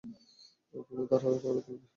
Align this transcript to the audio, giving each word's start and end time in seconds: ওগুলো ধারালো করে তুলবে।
ওগুলো 0.73 1.01
ধারালো 1.11 1.37
করে 1.43 1.61
তুলবে। 1.65 1.85